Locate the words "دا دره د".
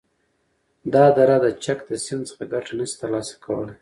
0.93-1.45